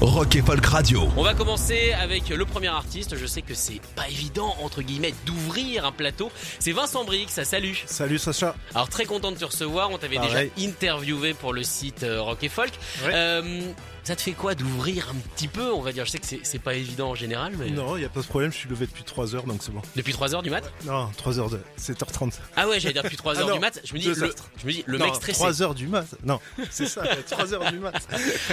[0.00, 1.08] Rock et Folk Radio.
[1.16, 3.16] On va commencer avec le premier artiste.
[3.16, 6.30] Je sais que c'est pas évident, entre guillemets, d'ouvrir un plateau.
[6.58, 7.82] C'est Vincent Brix, ça salut.
[7.86, 8.54] Salut Sacha.
[8.74, 9.90] Alors très content de te recevoir.
[9.90, 10.50] On t'avait déjà Pareil.
[10.58, 12.72] interviewé pour le site euh, Rock et Folk.
[13.04, 13.12] Ouais.
[13.14, 13.60] Euh,
[14.04, 16.58] ça te fait quoi d'ouvrir un petit peu On va dire, je sais que c'est-
[16.58, 19.02] pas évident en général, mais Non, il a pas de problème, je suis levé depuis
[19.04, 19.82] 3 heures donc c'est bon.
[19.96, 20.62] depuis 3 heures du mat?
[20.84, 22.34] Non, 3 heures de 7h30.
[22.56, 23.80] Ah ouais, j'allais dire depuis 3 Ah heures non, du mat.
[23.84, 25.38] Je me dis, le, je me dis, le non, mec stressé.
[25.38, 26.06] 3 heures du mat.
[26.24, 26.38] Non,
[26.70, 27.94] c'est ça, 3 heures du mat.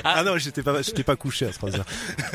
[0.04, 0.74] Ah, non, j'étais pas
[1.06, 1.86] pas couché à 3 heures.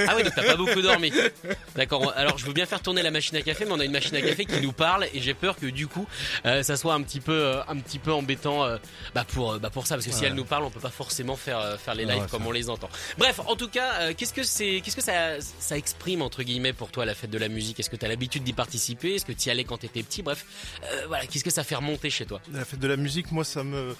[0.06, 1.12] Ah oui, donc t'as pas beaucoup dormi.
[1.76, 2.12] D'accord.
[2.16, 4.14] Alors je veux bien faire tourner la machine à café, mais on a une machine
[4.16, 6.06] à café qui nous parle et j'ai peur que du coup
[6.46, 8.76] euh, ça soit un petit peu euh, un petit peu embêtant euh,
[9.14, 10.26] bah pour bah pour ça parce que si Ouais.
[10.28, 12.52] elle nous parle, on peut pas forcément faire faire les Ouais, lives ouais, comme on
[12.52, 12.88] les entend.
[13.18, 16.72] Bref, en tout cas, euh, qu'est-ce que c'est qu'est-ce que ça ça exprime entre guillemets
[16.72, 17.78] pour toi la fête de la musique?
[17.80, 19.14] Est-ce que t'as l'habitude d'y participer?
[19.14, 20.22] Est-ce que t'y allais quand t'étais petit?
[20.22, 20.44] Bref,
[20.84, 22.40] euh, voilà, qu'est-ce que ça fait remonter chez toi?
[22.52, 23.94] La fête de la musique, moi ça me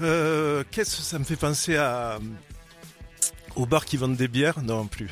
[0.00, 2.18] euh, qu'est-ce que ça me fait penser à
[3.54, 4.60] aux bars qui vendent des bières?
[4.62, 5.08] Non, plus.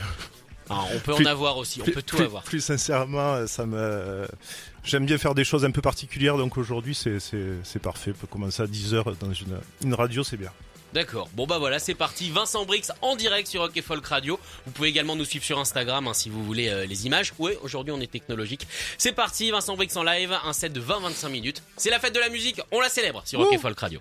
[0.69, 2.43] Alors, On peut Plus- en avoir aussi, on plus, peut tout plus- avoir.
[2.43, 4.27] Plus sincèrement, ça me
[4.83, 8.13] j'aime bien faire des choses un peu particulières donc aujourd'hui c'est parfait.
[8.15, 10.51] On peut commencer à 10 heures dans une une radio, c'est bien.
[10.95, 11.29] D'accord.
[11.33, 12.31] Bon bah voilà, c'est parti.
[12.31, 14.39] Vincent Brix en direct sur Rock et Folk Radio.
[14.65, 17.33] Vous pouvez également nous suivre sur Instagram hein, si vous voulez euh, les images.
[17.41, 18.65] Ouais, aujourd'hui on est technologique.
[18.97, 21.65] C'est parti, Vincent Brix en live, un set de 20-25 minutes.
[21.77, 24.01] C'est la fête de la musique, on la célèbre sur Rock et Folk Radio.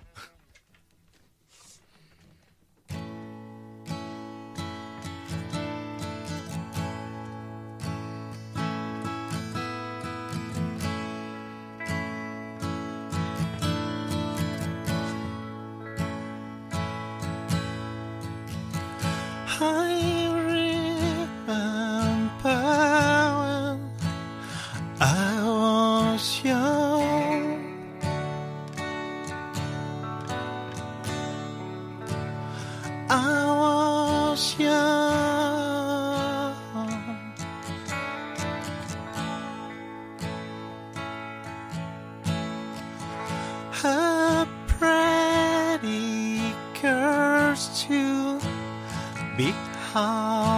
[49.36, 49.50] Be
[49.92, 50.54] how.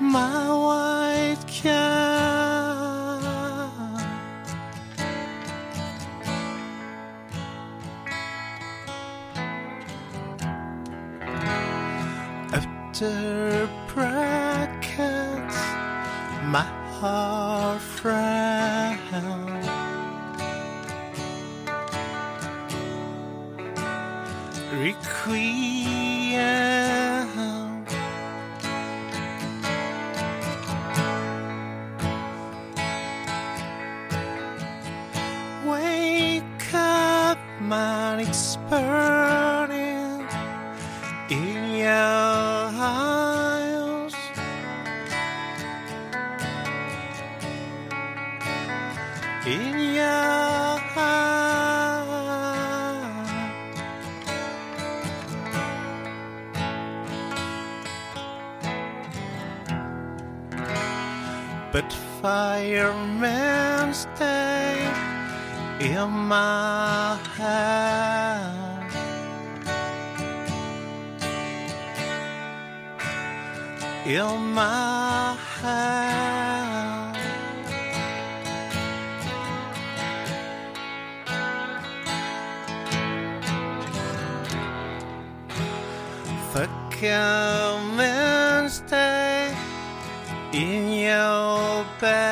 [0.00, 1.98] My white cat.
[12.52, 13.37] After
[38.18, 40.26] man, it's burning
[41.30, 44.14] in your eyes.
[49.46, 51.28] In your eyes.
[61.72, 65.08] But firemen stay
[65.80, 68.07] in my hand.
[74.08, 77.18] In my hand.
[86.54, 86.68] The
[87.02, 89.54] coming stay
[90.54, 92.27] in your bed.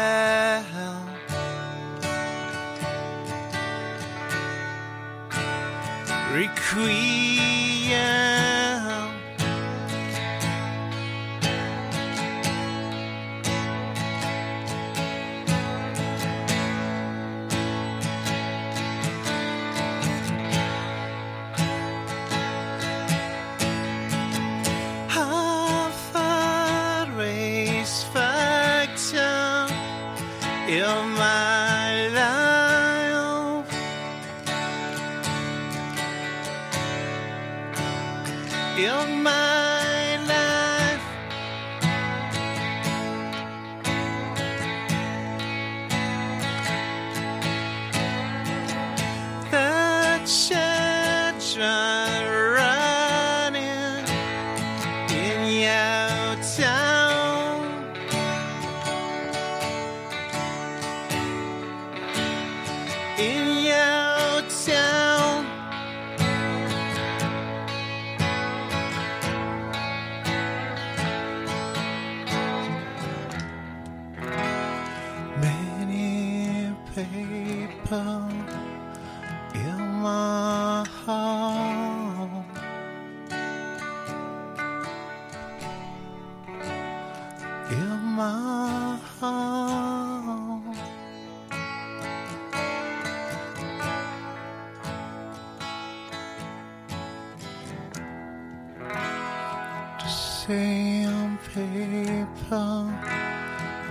[100.46, 102.92] The same people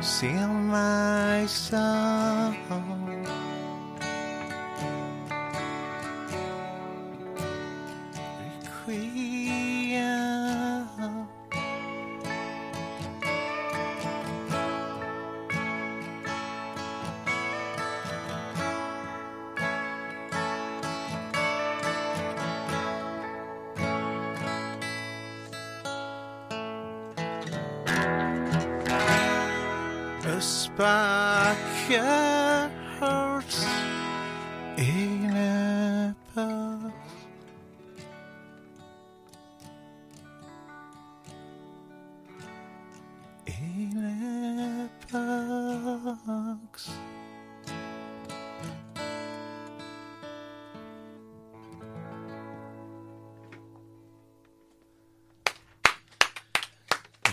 [0.01, 3.44] sing my song.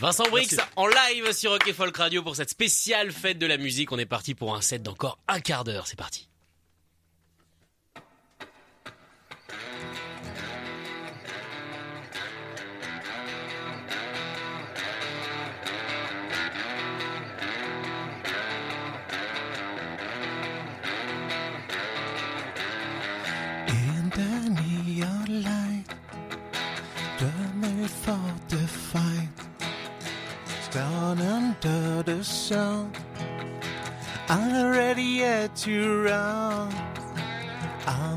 [0.02, 3.56] Vincent Brix en live sur Rock et Folk Radio pour cette spéciale fête de la
[3.56, 3.93] musique.
[3.93, 5.87] On est parti pour un set d'encore un quart d'heure.
[5.87, 6.28] C'est parti.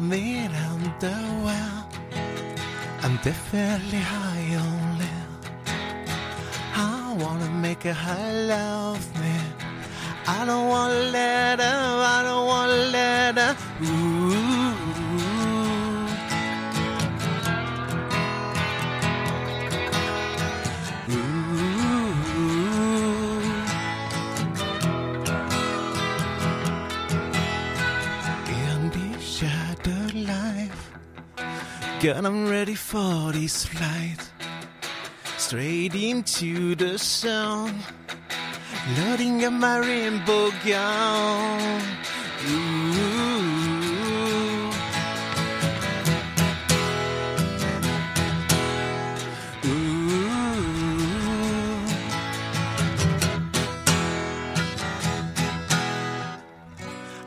[0.09, 1.89] The well.
[3.01, 5.39] I'm definitely high on live.
[6.75, 9.35] I wanna make a high love me.
[10.27, 13.57] I don't wanna let her, I don't wanna let her.
[13.83, 14.44] Ooh.
[32.05, 34.29] Girl, I'm ready for this flight.
[35.37, 37.79] Straight into the sun,
[38.99, 41.81] loading up my rainbow gown.
[42.47, 43.15] Ooh.
[49.65, 49.81] Ooh.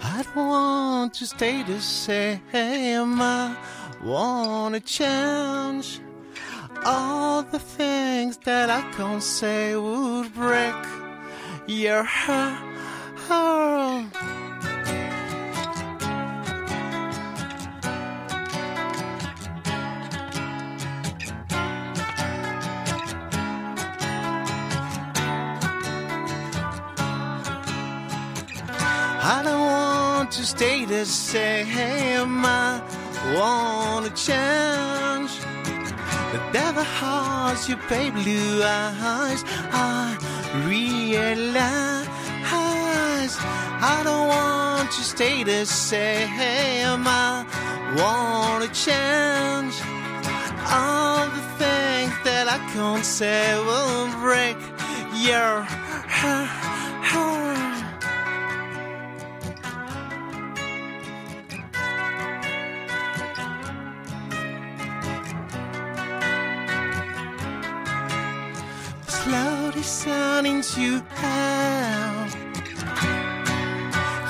[0.00, 3.18] I don't want to stay the same.
[4.02, 6.00] Want to change.
[6.84, 10.74] All the things that I can't say would break
[11.66, 12.64] your heart.
[29.30, 32.44] I don't want to stay the same.
[33.36, 35.32] Want to change.
[36.32, 39.44] The devil has your baby blue eyes.
[39.72, 40.16] I
[40.66, 42.08] realize
[43.80, 47.06] I don't want to stay the same.
[47.06, 47.44] I
[47.96, 49.74] want to change.
[50.70, 54.56] All the things that I can't say will break
[55.26, 55.62] your
[56.18, 57.57] heart.
[69.78, 72.34] the sun into out.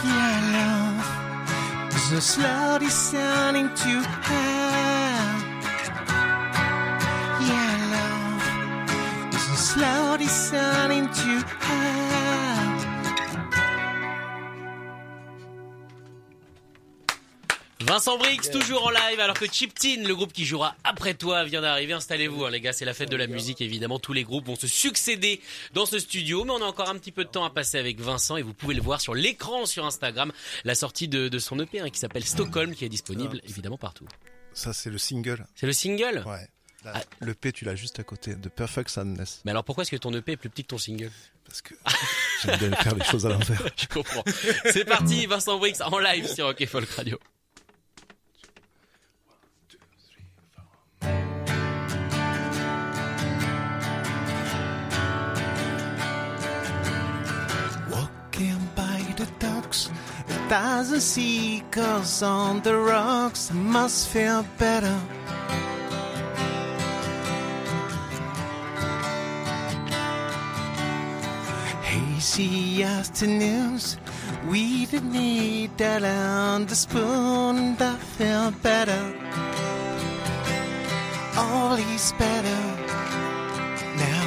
[0.05, 3.95] Yeah, love, there's a slowly sun into
[4.29, 5.41] out.
[7.49, 12.08] Yeah, love, there's a slowly sun into out.
[17.89, 21.45] Vincent Brix, toujours en live, alors que Chip Tin, le groupe qui jouera après toi,
[21.45, 21.95] vient d'arriver.
[21.95, 23.99] Installez-vous, hein, les gars, c'est la fête de la musique, évidemment.
[23.99, 25.41] Tous les groupes vont se succéder
[25.73, 27.99] dans ce studio, mais on a encore un petit peu de temps à passer avec
[27.99, 30.33] Vincent et vous pouvez le voir sur l'écran sur Instagram,
[30.65, 34.07] la sortie de, de son EP hein, qui s'appelle Stockholm, qui est disponible évidemment partout.
[34.53, 35.47] Ça, c'est le single.
[35.55, 36.47] C'est le single Ouais.
[36.85, 37.03] Là, Ah.
[37.21, 39.41] Le P, tu l'as juste à côté de Perfect Sadness.
[39.47, 41.11] Mais alors pourquoi est-ce que ton EP est plus petit que ton single?
[41.47, 41.75] Parce que
[42.45, 43.63] j'aime bien faire les choses à l'envers.
[43.77, 44.23] Je comprends.
[44.71, 47.19] C'est parti, Vincent Brix en live sur et Folk Radio.
[59.69, 59.91] The docks,
[60.29, 63.53] a thousand seagulls on the rocks.
[63.53, 64.99] Must feel better.
[71.83, 73.99] Hazy afternoons,
[74.49, 79.15] we didn't need that on the spoon, I feel better.
[81.37, 82.61] All is better
[83.97, 84.25] now.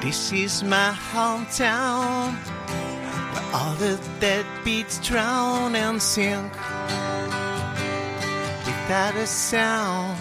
[0.00, 2.53] This is my hometown
[3.54, 6.52] all the deadbeats drown and sink
[8.66, 10.18] without a sound.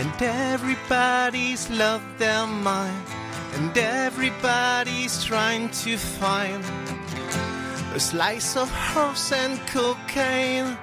[0.00, 3.06] And everybody's lost their mind,
[3.54, 6.64] and everybody's trying to find
[7.94, 10.76] a slice of horse and cocaine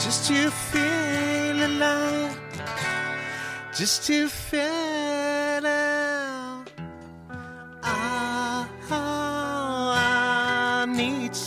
[0.00, 2.38] just to feel alive
[3.76, 5.03] just to feel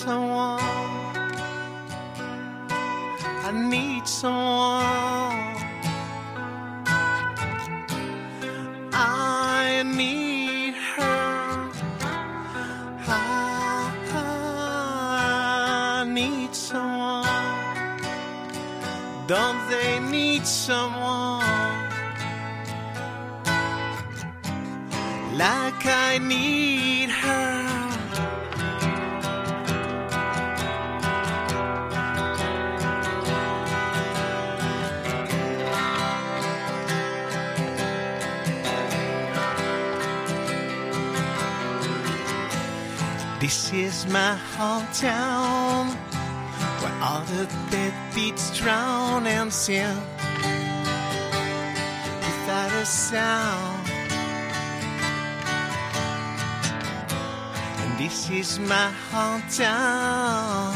[0.08, 0.62] someone.
[3.48, 5.56] I need someone.
[8.94, 11.72] I need her.
[13.06, 13.22] I,
[16.00, 17.28] I need someone.
[19.28, 21.68] Don't they need someone?
[25.38, 27.10] like I need
[43.48, 45.96] This is my hometown
[46.82, 49.96] where all the deadbeats drown and sing
[52.26, 53.90] without a sound.
[57.80, 60.76] And this is my hometown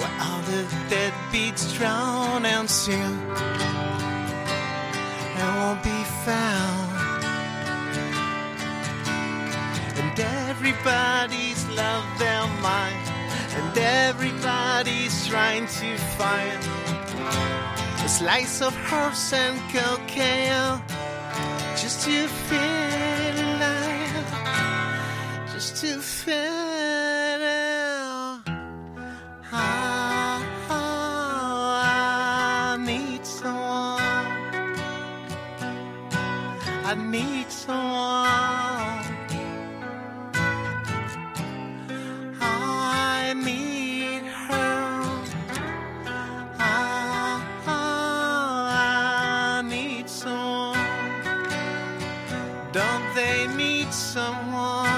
[0.00, 3.20] where all the deadbeats drown and sing
[5.36, 6.67] and won't be found.
[11.78, 13.06] Lost their mind,
[13.56, 16.60] and everybody's trying to find
[18.04, 20.80] a slice of herbs and cocaine
[21.80, 24.28] just to feel alive,
[25.52, 27.78] just to feel it.
[29.50, 31.18] I, ah,
[32.72, 34.02] I need someone.
[36.90, 38.67] I need someone.
[52.78, 54.97] Don't they need someone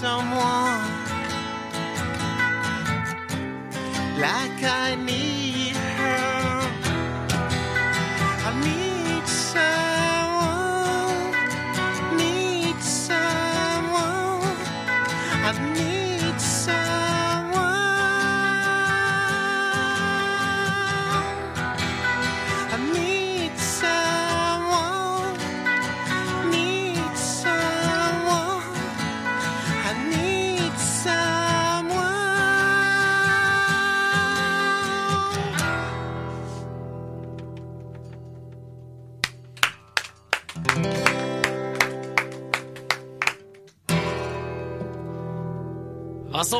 [0.00, 0.59] someone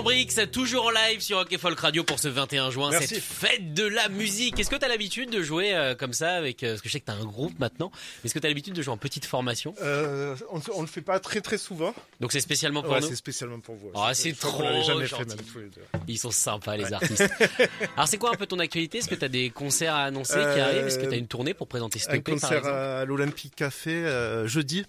[0.01, 3.17] en Brix, toujours en live sur Rock et Folk Radio pour ce 21 juin, Merci.
[3.17, 4.59] cette fête de la musique.
[4.59, 6.95] Est-ce que tu as l'habitude de jouer euh, comme ça avec euh, parce que je
[6.95, 7.93] sais que tu as un groupe maintenant.
[8.25, 9.75] Est-ce que tu as l'habitude de jouer en petite formation?
[9.83, 11.95] Euh, on, on le fait pas très très souvent.
[12.19, 13.09] Donc c'est spécialement pour ouais, nous.
[13.09, 13.91] c'est spécialement pour vous.
[13.95, 15.37] Ah, c'est trop jamais fait, même.
[16.09, 17.29] Ils sont sympas les artistes.
[17.97, 18.99] Alors c'est quoi un peu ton actualité?
[18.99, 20.87] Est-ce que tu as des concerts à annoncer qui arrivent?
[20.87, 24.43] Est-ce que tu as une tournée pour présenter ce Un concert par à l'Olympique Café
[24.47, 24.87] jeudi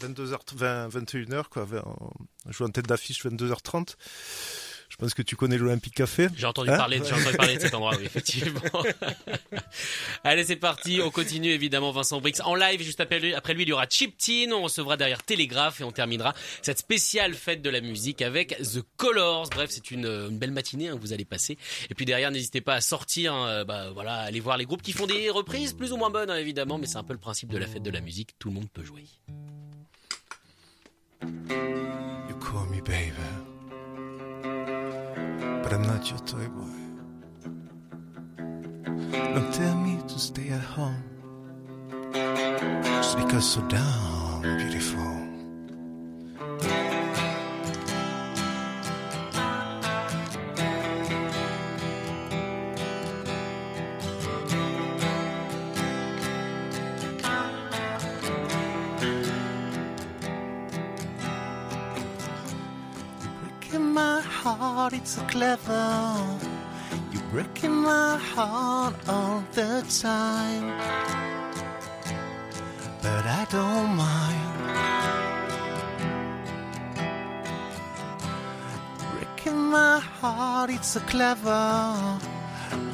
[0.00, 1.66] 22h, 20, 21h, quoi.
[1.72, 2.10] On
[2.48, 3.94] euh, joue en tête d'affiche 22h30.
[4.94, 6.28] Je pense que tu connais l'Olympique Café.
[6.36, 8.60] J'ai entendu, hein parler, j'ai entendu parler de cet endroit, oui, effectivement.
[10.24, 11.00] Allez, c'est parti.
[11.02, 12.80] On continue, évidemment, Vincent Brix en live.
[12.80, 14.52] Juste après lui, après lui il y aura Chiptine.
[14.52, 16.32] On recevra derrière Télégraphe et on terminera
[16.62, 19.48] cette spéciale fête de la musique avec The Colors.
[19.50, 21.58] Bref, c'est une, euh, belle matinée hein, que vous allez passer.
[21.90, 23.34] Et puis derrière, n'hésitez pas à sortir.
[23.34, 26.10] Hein, euh, bah, voilà, allez voir les groupes qui font des reprises plus ou moins
[26.10, 26.78] bonnes, évidemment.
[26.78, 28.38] Mais c'est un peu le principe de la fête de la musique.
[28.38, 29.06] Tout le monde peut jouer.
[32.28, 33.12] You call me baby,
[35.62, 36.76] but I'm not your toy boy.
[39.34, 41.02] Don't tell me to stay at home
[42.12, 45.23] just because so damn beautiful.
[65.04, 66.16] It's so clever.
[67.12, 70.66] You're breaking my heart all the time.
[73.02, 74.52] But I don't mind.
[79.12, 82.18] Breaking my heart, it's so clever.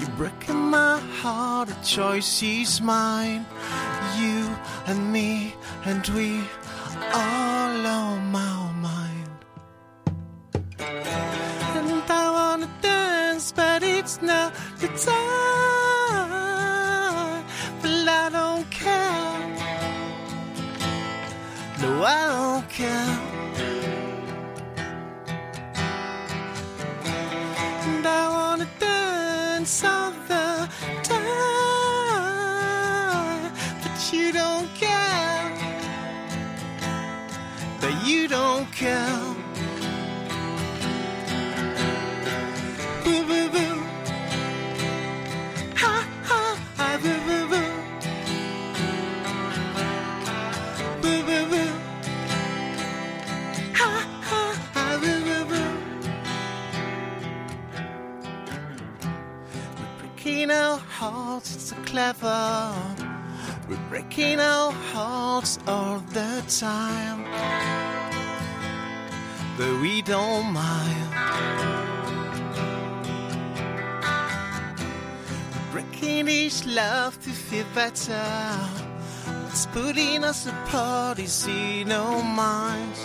[0.01, 3.47] You're breaking my heart, the choice is mine.
[4.19, 4.51] You
[4.89, 6.41] and me, and we
[14.11, 15.15] it's not the time.
[17.81, 19.39] But I don't care.
[21.81, 23.30] No, I don't care.
[61.41, 62.75] It's so clever.
[63.69, 67.25] We're breaking our hearts all the time.
[69.57, 71.31] But we don't mind.
[76.01, 78.25] breaking each love to feel better.
[79.45, 83.01] What's putting us apart is in our minds.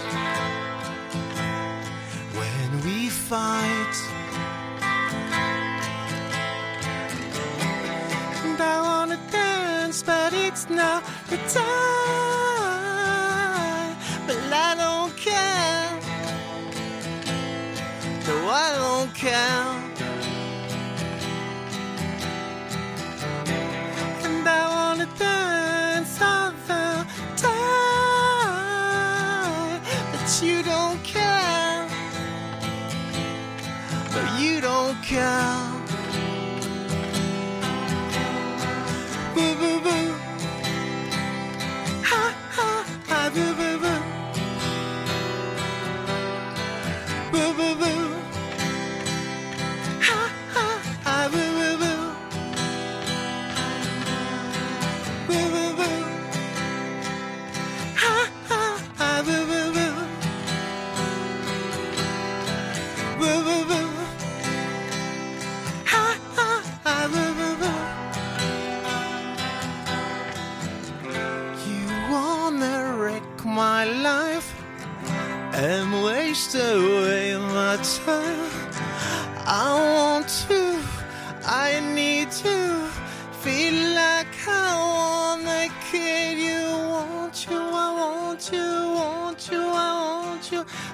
[2.39, 3.95] When we fight,
[9.95, 11.63] dance, but it's not the time.
[14.27, 15.99] But I don't care.
[18.27, 19.83] No, I don't care.
[24.23, 27.05] And I wanna dance all the
[27.37, 28.21] time.
[30.11, 31.87] But you don't care.
[34.13, 35.94] But you don't care.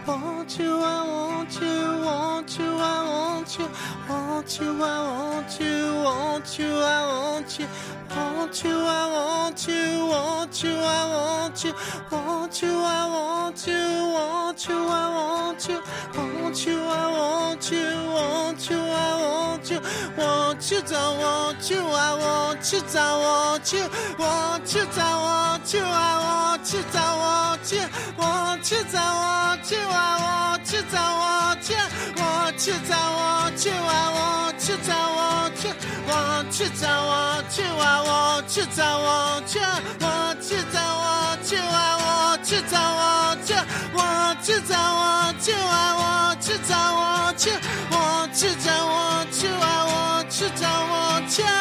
[0.07, 3.67] Want you, I want you, want you, I want you,
[4.10, 7.67] want you, I want you, want you, I want you,
[8.10, 11.73] want you, I want you, want you, I want you,
[12.12, 15.81] want you, I want you, want you, I want you,
[16.15, 19.79] want you, I want you, want you, I want you,
[20.17, 25.73] want you, don't want you, I want you, don't want you, want you, don't want
[25.73, 27.84] you, I want you, don't want you,
[28.17, 31.84] want you, don't want you, I want you, don't want you,
[32.15, 35.73] want you, don't want you, I want you, don't want you,
[36.07, 39.67] want you, don't want you, I want you, don't want you,
[39.99, 45.43] want you, don't want you, I want you, don't want you, want you, don't want
[45.47, 47.55] you, I want you, don't want you,
[47.91, 51.60] want you, don't want you, I want you, don't want you.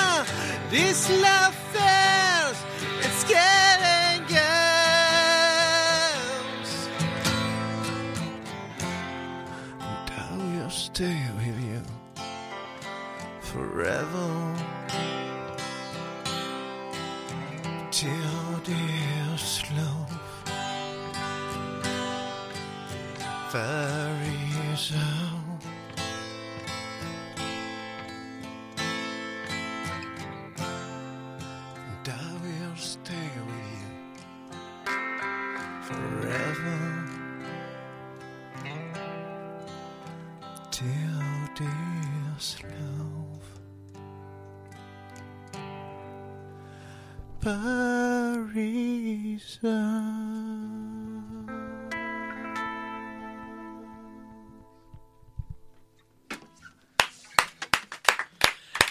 [0.70, 1.56] This love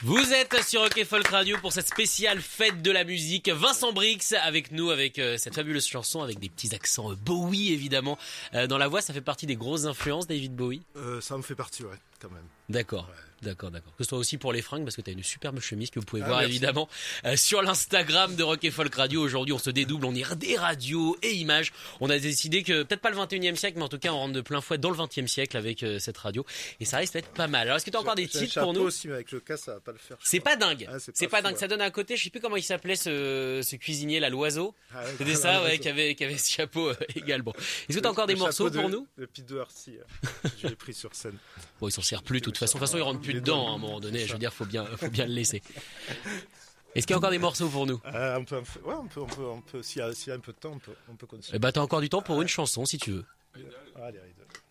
[0.02, 3.50] Vous êtes sur Rock et Folk Radio pour cette spéciale fête de la musique.
[3.50, 7.74] Vincent Brix avec nous avec euh, cette fabuleuse chanson avec des petits accents euh, Bowie
[7.74, 8.18] évidemment
[8.54, 9.02] Euh, dans la voix.
[9.02, 10.82] Ça fait partie des grosses influences David Bowie?
[11.22, 12.46] Ça me fait partie, ouais, quand même.
[12.70, 13.08] D'accord,
[13.42, 13.92] d'accord, d'accord.
[13.98, 16.00] Que ce soit aussi pour les fringues parce que tu as une superbe chemise que
[16.00, 16.52] vous pouvez Ah, voir merci.
[16.56, 16.90] évidemment
[17.26, 19.22] euh, sur l'Instagram de Rock et Folk Radio.
[19.22, 21.72] Aujourd'hui, on se dédouble, on est des radios et images.
[22.00, 24.34] On a décidé que peut-être pas le 21e siècle, mais en tout cas on rentre
[24.34, 26.46] de plein fouet dans le 20e siècle avec euh, cette radio
[26.80, 27.62] et ça risque d'être pas mal.
[27.68, 28.82] Alors est-ce que tu as encore des un titres pour nous?
[28.82, 30.18] aussi, mais avec le cas, ça va pas le faire.
[30.24, 30.88] C'est pas dingue.
[30.92, 31.54] Ah, c'est pas dingue.
[31.54, 31.60] ouais.
[31.60, 32.18] Ça donne à côté.
[32.18, 34.76] Je sais plus comment il s'appelait ce, ce cuisinier là, l'oiseau.
[34.94, 37.54] Ah ouais, C'était ça, ouais, qui avait, qui avait ce chapeau euh, également.
[37.88, 39.08] Est-ce que t'as Le- encore des morceaux pour nous?
[39.16, 41.38] Le Pete Doherty, euh, je l'ai pris sur scène.
[41.80, 42.78] Bon, ils s'en servent plus de toute façon.
[42.78, 44.26] De toute façon, ils rentrent plus Dedans à un moment donné.
[44.26, 45.62] Je veux dire, faut bien, faut bien le laisser.
[46.96, 48.00] Est-ce qu'il y a encore des morceaux pour nous?
[48.14, 50.32] Euh, on peut, ouais, on peut, on peut, on peut, s'il y, a- s'il y
[50.32, 51.56] a un peu de temps, on peut, on peut continuer.
[51.56, 53.26] Eh bah, t'as encore du temps pour une chanson si tu veux.
[53.56, 54.20] Allez, allez.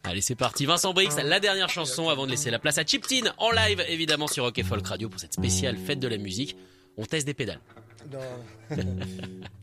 [0.05, 0.64] Allez, c'est parti.
[0.66, 4.27] Vincent Brix, la dernière chanson avant de laisser la place à Chiptine en live, évidemment,
[4.27, 6.57] sur Rock et Folk Radio pour cette spéciale fête de la musique.
[6.97, 7.61] On teste des pédales.
[8.11, 8.18] Non.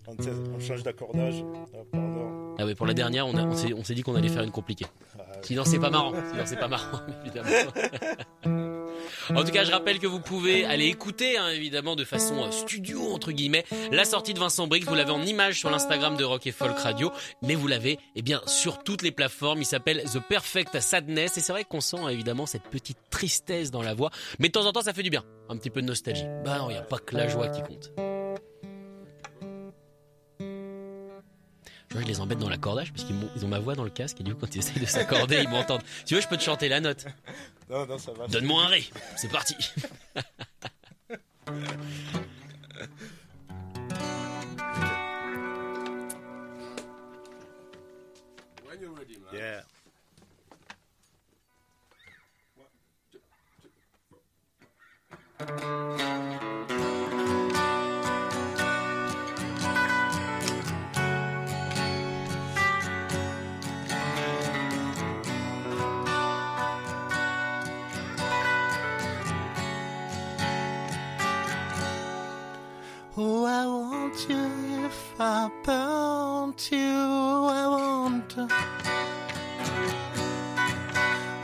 [0.08, 1.36] on, teste- on change d'accordage.
[1.74, 2.45] Ah, pardon.
[2.58, 4.86] Ah ouais, pour la dernière, on, s'est on s'est dit qu'on allait faire une compliquée.
[5.42, 6.14] Sinon, c'est pas marrant.
[6.32, 7.50] Sinon, c'est pas marrant, évidemment.
[9.34, 12.52] En tout cas, je rappelle que vous pouvez aller écouter, hein, évidemment, de façon euh,
[12.52, 14.86] studio, entre guillemets, la sortie de Vincent Brix.
[14.86, 18.22] Vous l'avez en image sur l'Instagram de Rock et Folk Radio, mais vous l'avez, eh
[18.22, 19.62] bien, sur toutes les plateformes.
[19.62, 23.82] Il s'appelle The Perfect Sadness, et c'est vrai qu'on sent, évidemment, cette petite tristesse dans
[23.82, 24.12] la voix.
[24.40, 25.24] Mais de temps en temps, ça fait du bien.
[25.50, 26.26] Un petit peu de nostalgie.
[26.44, 27.92] Bah non, il n'y a pas que la joie qui compte.
[31.96, 33.84] Je vois, je les embête dans l'accordage parce qu'ils m'ont- ils ont ma voix dans
[33.86, 35.82] le casque et du coup quand ils essayent de s'accorder ils m'entendent.
[36.00, 37.06] Si tu veux je peux te chanter la note.
[37.70, 38.28] Non, non, ça va.
[38.28, 38.84] Donne-moi un ré.
[39.16, 39.56] C'est parti.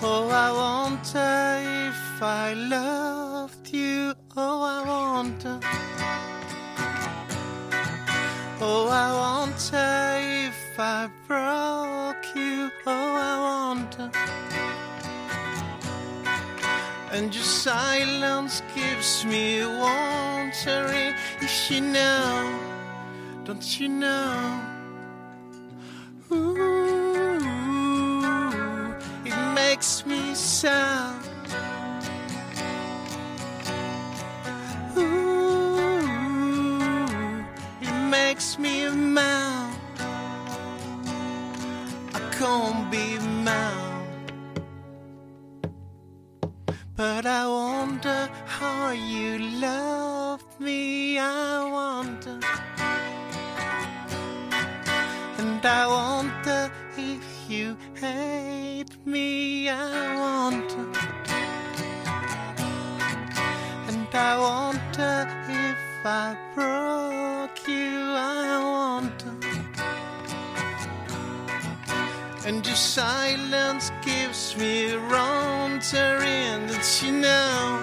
[0.04, 4.16] Oh, I want her if I loved you.
[4.36, 5.60] Oh, I want her.
[8.60, 12.72] Oh, I want her if I broke you.
[12.88, 14.12] Oh, I want her.
[17.12, 21.14] And your silence gives me wandering.
[21.42, 22.60] If you know,
[23.46, 24.71] don't you know?
[30.62, 31.26] Sound.
[34.96, 36.78] Ooh,
[37.82, 39.74] it makes me a man.
[42.14, 43.26] I can't be but
[46.96, 51.18] But I wonder how you love me.
[51.18, 52.51] I wonder.
[64.14, 68.00] I wonder if I broke you.
[68.14, 69.34] I wonder.
[72.46, 77.80] And your silence gives me wrong turn that you know.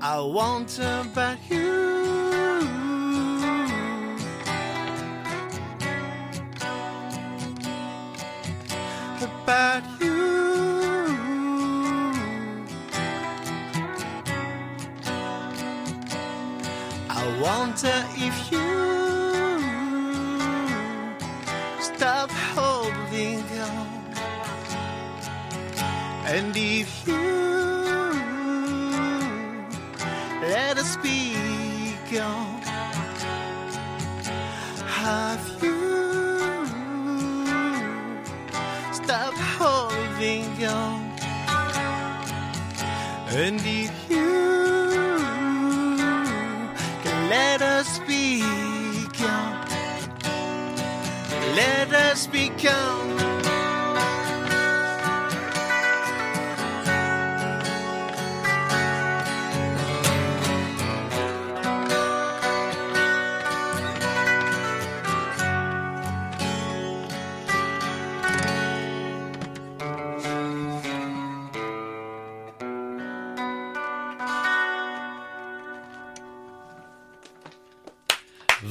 [0.00, 2.05] I wonder about you.
[21.94, 23.88] Stop holding on.
[26.34, 27.14] And if you
[30.42, 32.60] let us be gone,
[35.00, 35.78] have you
[38.92, 41.00] stop holding on?
[43.42, 44.35] And if you
[51.56, 52.50] let us be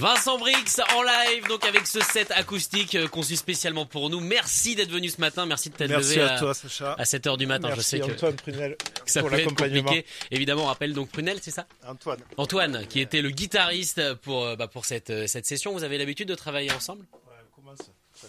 [0.05, 4.19] Vincent Brix en live, donc avec ce set acoustique euh, conçu spécialement pour nous.
[4.19, 6.93] Merci d'être venu ce matin, merci de t'être levé à toi, Sacha.
[6.93, 7.69] à 7h du matin.
[7.69, 10.05] Merci Je sais que, Antoine Prunel que ça pour peut être compliqué.
[10.29, 12.19] Évidemment, on rappelle donc Prunel, c'est ça Antoine.
[12.37, 15.73] Antoine, qui était le guitariste pour, euh, bah, pour cette, euh, cette session.
[15.73, 17.03] Vous avez l'habitude de travailler ensemble?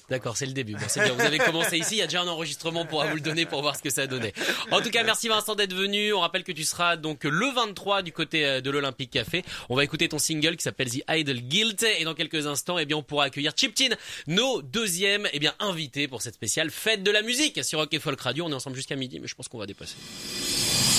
[0.08, 0.74] D'accord, c'est le début.
[0.74, 1.14] Bon, c'est bien.
[1.14, 1.96] Vous avez commencé ici.
[1.96, 4.06] Il y a déjà un enregistrement pour vous le donner pour voir ce que ça
[4.06, 4.32] donnait.
[4.70, 6.12] En tout cas, merci Vincent d'être venu.
[6.12, 9.44] On rappelle que tu seras donc le 23 du côté euh, de l'Olympique Café.
[9.68, 12.84] On va écouter ton single qui s'appelle The Idle Guilt et dans quelques instants, eh
[12.84, 13.94] bien, on pourra accueillir Chiptin,
[14.28, 17.98] nos deuxièmes, eh bien, invités pour cette spéciale fête de la musique sur Rock et
[17.98, 18.44] Folk Radio.
[18.46, 19.96] On est ensemble jusqu'à midi, mais je pense qu'on va dépasser.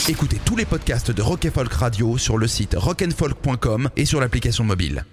[0.10, 4.20] Écoutez tous les podcasts de Rock and Folk Radio sur le site rockandfolk.com et sur
[4.20, 5.06] l'application mobile.